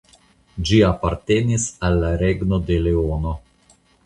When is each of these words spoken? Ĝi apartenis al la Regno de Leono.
Ĝi 0.69 0.79
apartenis 0.87 1.67
al 1.89 2.01
la 2.05 2.11
Regno 2.23 2.61
de 2.71 2.79
Leono. 2.89 3.37